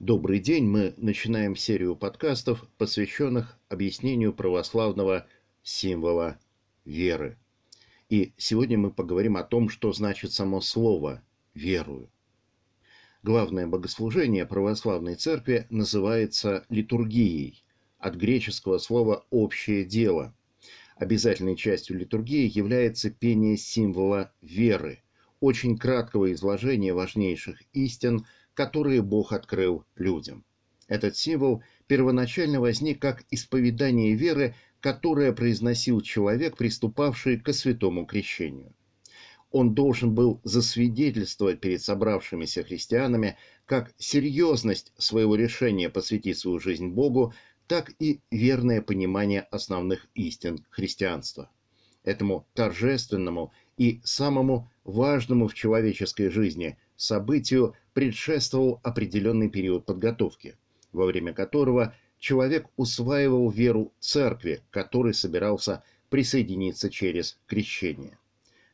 Добрый 0.00 0.38
день. 0.38 0.64
Мы 0.64 0.94
начинаем 0.96 1.54
серию 1.54 1.94
подкастов, 1.94 2.66
посвященных 2.78 3.58
объяснению 3.68 4.32
православного 4.32 5.26
символа 5.62 6.38
веры. 6.86 7.36
И 8.08 8.32
сегодня 8.38 8.78
мы 8.78 8.92
поговорим 8.92 9.36
о 9.36 9.42
том, 9.42 9.68
что 9.68 9.92
значит 9.92 10.32
само 10.32 10.62
слово 10.62 11.22
«верую». 11.52 12.08
Главное 13.22 13.66
богослужение 13.66 14.46
православной 14.46 15.16
церкви 15.16 15.66
называется 15.68 16.64
литургией, 16.70 17.62
от 17.98 18.14
греческого 18.14 18.78
слова 18.78 19.26
«общее 19.28 19.84
дело». 19.84 20.34
Обязательной 20.96 21.56
частью 21.56 21.98
литургии 21.98 22.50
является 22.50 23.10
пение 23.10 23.58
символа 23.58 24.32
веры, 24.40 25.02
очень 25.40 25.76
краткого 25.76 26.32
изложения 26.32 26.94
важнейших 26.94 27.62
истин– 27.74 28.24
которые 28.54 29.02
Бог 29.02 29.32
открыл 29.32 29.84
людям. 29.96 30.44
Этот 30.88 31.16
символ 31.16 31.62
первоначально 31.86 32.60
возник 32.60 33.00
как 33.00 33.24
исповедание 33.30 34.14
веры, 34.14 34.54
которое 34.80 35.32
произносил 35.32 36.00
человек, 36.00 36.56
приступавший 36.56 37.38
к 37.38 37.52
святому 37.52 38.06
крещению. 38.06 38.74
Он 39.52 39.74
должен 39.74 40.14
был 40.14 40.40
засвидетельствовать 40.44 41.60
перед 41.60 41.82
собравшимися 41.82 42.62
христианами 42.62 43.36
как 43.66 43.92
серьезность 43.98 44.92
своего 44.96 45.34
решения 45.34 45.88
посвятить 45.88 46.38
свою 46.38 46.58
жизнь 46.60 46.88
Богу, 46.88 47.34
так 47.66 47.92
и 48.00 48.20
верное 48.30 48.82
понимание 48.82 49.42
основных 49.42 50.08
истин 50.14 50.64
христианства. 50.70 51.50
Этому 52.02 52.46
торжественному 52.54 53.52
и 53.76 54.00
самому 54.04 54.70
важному 54.84 55.48
в 55.48 55.54
человеческой 55.54 56.30
жизни 56.30 56.78
событию 56.96 57.74
предшествовал 58.00 58.80
определенный 58.82 59.50
период 59.50 59.84
подготовки, 59.84 60.56
во 60.90 61.04
время 61.04 61.34
которого 61.34 61.94
человек 62.18 62.66
усваивал 62.78 63.50
веру 63.50 63.92
церкви, 64.00 64.62
к 64.70 64.72
которой 64.72 65.12
собирался 65.12 65.84
присоединиться 66.08 66.88
через 66.88 67.38
крещение. 67.46 68.16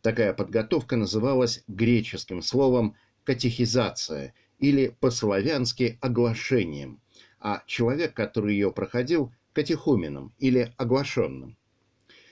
Такая 0.00 0.32
подготовка 0.32 0.96
называлась 0.96 1.62
греческим 1.68 2.42
словом 2.42 2.96
«катехизация» 3.22 4.34
или 4.58 4.88
по-славянски 4.98 5.98
«оглашением», 6.00 7.00
а 7.38 7.62
человек, 7.68 8.14
который 8.14 8.54
ее 8.54 8.72
проходил, 8.72 9.32
катехуменом 9.52 10.34
или 10.40 10.74
оглашенным. 10.78 11.56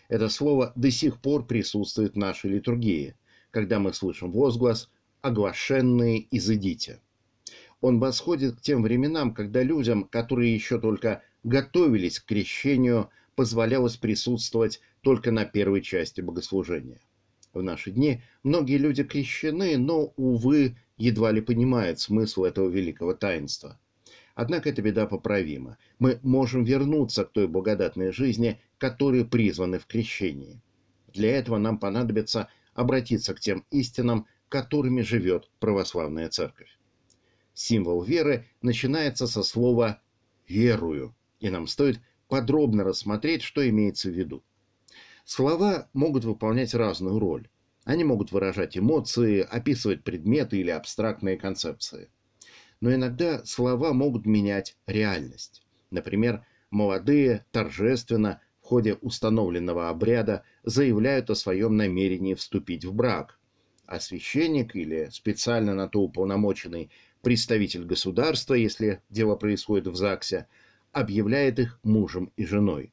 Это 0.09 0.29
слово 0.29 0.73
до 0.75 0.91
сих 0.91 1.21
пор 1.21 1.47
присутствует 1.47 2.15
в 2.15 2.19
нашей 2.19 2.51
литургии, 2.51 3.15
когда 3.53 3.79
мы 3.79 3.93
слышим 3.93 4.33
возглас 4.33 4.91
оглашенные 5.23 6.27
изыдите. 6.31 7.01
Он 7.81 7.99
восходит 7.99 8.57
к 8.57 8.61
тем 8.61 8.83
временам, 8.83 9.33
когда 9.33 9.63
людям, 9.63 10.05
которые 10.05 10.55
еще 10.55 10.79
только 10.79 11.23
готовились 11.45 12.21
к 12.21 12.27
крещению, 12.27 13.11
позволялось 13.35 13.97
присутствовать 13.97 14.81
только 15.01 15.31
на 15.33 15.45
первой 15.45 15.81
части 15.81 16.21
богослужения. 16.21 17.01
В 17.53 17.63
наши 17.63 17.91
дни 17.91 18.23
многие 18.43 18.77
люди 18.77 19.03
крещены, 19.03 19.77
но, 19.79 20.13
увы, 20.17 20.77
едва 20.97 21.33
ли 21.33 21.41
понимают 21.41 21.99
смысл 21.99 22.45
этого 22.45 22.69
великого 22.69 23.15
таинства. 23.15 23.81
Однако 24.35 24.69
эта 24.69 24.83
беда 24.83 25.07
поправима. 25.07 25.77
Мы 25.99 26.21
можем 26.23 26.65
вернуться 26.65 27.25
к 27.25 27.33
той 27.33 27.49
благодатной 27.49 28.13
жизни, 28.13 28.61
которой 28.79 29.25
призваны 29.25 29.79
в 29.79 29.87
крещении. 29.87 30.61
Для 31.13 31.37
этого 31.37 31.59
нам 31.59 31.79
понадобится 31.79 32.49
обратиться 32.75 33.35
к 33.35 33.41
тем 33.41 33.65
истинам, 33.71 34.27
которыми 34.51 35.01
живет 35.01 35.49
православная 35.61 36.29
церковь. 36.29 36.77
Символ 37.55 38.03
веры 38.03 38.47
начинается 38.63 39.27
со 39.27 39.43
слова 39.43 40.03
«верую», 40.49 41.15
и 41.39 41.49
нам 41.49 41.67
стоит 41.69 42.01
подробно 42.29 42.85
рассмотреть, 42.85 43.43
что 43.43 43.67
имеется 43.69 44.11
в 44.11 44.13
виду. 44.13 44.43
Слова 45.25 45.89
могут 45.93 46.25
выполнять 46.25 46.75
разную 46.75 47.19
роль. 47.21 47.49
Они 47.85 48.03
могут 48.03 48.33
выражать 48.33 48.77
эмоции, 48.77 49.41
описывать 49.41 50.03
предметы 50.03 50.59
или 50.59 50.71
абстрактные 50.71 51.37
концепции. 51.37 52.11
Но 52.81 52.93
иногда 52.93 53.45
слова 53.45 53.93
могут 53.93 54.27
менять 54.27 54.77
реальность. 54.87 55.63
Например, 55.91 56.45
молодые 56.71 57.45
торжественно 57.53 58.41
в 58.61 58.67
ходе 58.67 58.95
установленного 58.95 59.91
обряда 59.91 60.45
заявляют 60.65 61.31
о 61.31 61.37
своем 61.37 61.77
намерении 61.77 62.35
вступить 62.35 62.85
в 62.85 62.93
брак, 62.93 63.40
а 63.91 63.99
священник 63.99 64.77
или 64.77 65.09
специально 65.11 65.75
на 65.75 65.89
то 65.89 66.01
уполномоченный 66.01 66.91
представитель 67.23 67.85
государства, 67.85 68.55
если 68.55 69.03
дело 69.11 69.35
происходит 69.35 69.89
в 69.89 69.97
ЗАГСе, 69.97 70.47
объявляет 70.93 71.59
их 71.59 71.81
мужем 71.83 72.33
и 72.37 72.47
женой. 72.47 72.93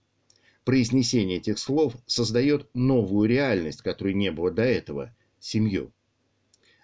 Произнесение 0.66 1.38
этих 1.38 1.60
слов 1.60 1.96
создает 2.08 2.68
новую 2.74 3.30
реальность, 3.30 3.84
которой 3.84 4.16
не 4.16 4.32
было 4.32 4.50
до 4.50 4.64
этого– 4.64 5.16
семью. 5.40 5.94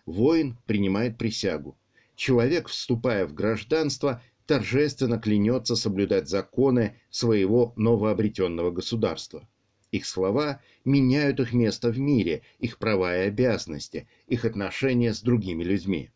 Воин 0.05 0.59
принимает 0.67 1.17
присягу. 1.17 1.75
Человек, 2.15 2.67
вступая 2.67 3.25
в 3.25 3.33
гражданство, 3.33 4.21
торжественно 4.45 5.17
клянется 5.17 5.75
соблюдать 5.75 6.29
законы 6.29 7.01
своего 7.09 7.73
новообретенного 7.77 8.69
государства. 8.69 9.49
Их 9.93 10.07
слова 10.07 10.59
меняют 10.85 11.39
их 11.39 11.53
место 11.53 11.91
в 11.91 11.99
мире, 11.99 12.41
их 12.57 12.79
права 12.79 13.15
и 13.15 13.27
обязанности, 13.27 14.07
их 14.25 14.43
отношения 14.43 15.13
с 15.13 15.21
другими 15.21 15.63
людьми. 15.63 16.09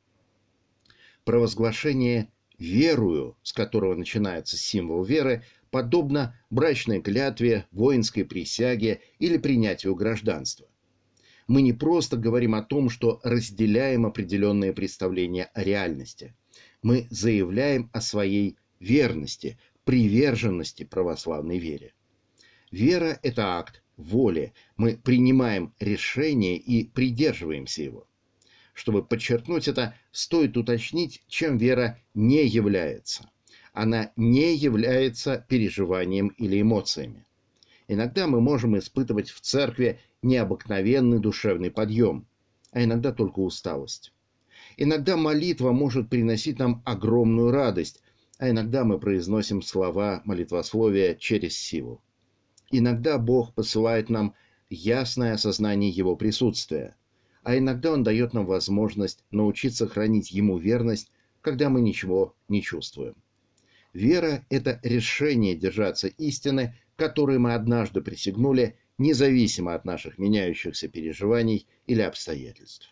Провозглашение 1.25 2.29
«верую», 2.57 3.37
с 3.43 3.53
которого 3.53 3.93
начинается 3.93 4.57
символ 4.57 5.03
веры, 5.03 5.43
подобно 5.69 6.35
брачной 6.49 7.01
клятве, 7.01 7.67
воинской 7.69 8.25
присяге 8.25 9.01
или 9.19 9.37
принятию 9.37 9.93
гражданства. 9.93 10.65
Мы 11.45 11.61
не 11.61 11.73
просто 11.73 12.17
говорим 12.17 12.55
о 12.55 12.63
том, 12.63 12.89
что 12.89 13.21
разделяем 13.23 14.07
определенные 14.07 14.73
представления 14.73 15.51
о 15.53 15.63
реальности. 15.63 16.33
Мы 16.81 17.05
заявляем 17.11 17.91
о 17.93 18.01
своей 18.01 18.57
верности, 18.79 19.59
приверженности 19.83 20.83
православной 20.83 21.59
вере. 21.59 21.93
Вера– 22.71 23.17
это 23.23 23.57
акт 23.57 23.81
воли. 23.95 24.53
Мы 24.75 24.97
принимаем 24.97 25.73
решение 25.79 26.57
и 26.57 26.83
придерживаемся 26.85 27.83
его. 27.83 28.07
Чтобы 28.73 29.03
подчеркнуть 29.03 29.69
это, 29.69 29.95
стоит 30.11 30.57
уточнить, 30.57 31.23
чем 31.27 31.57
вера 31.57 31.97
не 32.13 32.45
является. 32.45 33.29
Она 33.73 34.11
не 34.17 34.53
является 34.53 35.45
переживанием 35.47 36.27
или 36.37 36.61
эмоциями. 36.61 37.25
Иногда 37.87 38.27
мы 38.27 38.41
можем 38.41 38.77
испытывать 38.77 39.29
в 39.29 39.39
церкви 39.39 40.01
необыкновенный 40.21 41.19
душевный 41.19 41.71
подъем, 41.71 42.27
а 42.71 42.83
иногда 42.83 43.13
только 43.13 43.39
усталость. 43.39 44.11
Иногда 44.75 45.15
молитва 45.15 45.71
может 45.71 46.09
приносить 46.09 46.59
нам 46.59 46.81
огромную 46.85 47.51
радость, 47.51 48.01
а 48.39 48.49
иногда 48.49 48.83
мы 48.83 48.99
произносим 48.99 49.61
слова 49.61 50.21
молитвословия 50.25 51.15
через 51.15 51.57
силу. 51.57 52.01
Иногда 52.69 53.17
Бог 53.17 53.53
посылает 53.53 54.09
нам 54.09 54.33
ясное 54.69 55.33
осознание 55.33 55.89
Его 55.89 56.15
присутствия, 56.15 56.95
а 57.43 57.57
иногда 57.57 57.93
Он 57.93 58.03
дает 58.03 58.33
нам 58.33 58.45
возможность 58.45 59.23
научиться 59.31 59.87
хранить 59.87 60.31
Ему 60.31 60.57
верность, 60.57 61.11
когда 61.41 61.69
мы 61.69 61.81
ничего 61.81 62.35
не 62.49 62.61
чувствуем. 62.61 63.15
Вера– 63.93 64.45
это 64.49 64.79
решение 64.83 65.55
держаться 65.55 66.07
истины, 66.07 66.75
которой 66.97 67.37
мы 67.37 67.53
однажды 67.53 68.01
присягнули, 68.01 68.77
независимо 68.97 69.73
от 69.73 69.85
наших 69.85 70.17
меняющихся 70.17 70.89
переживаний 70.89 71.67
или 71.85 72.01
обстоятельств. 72.01 72.91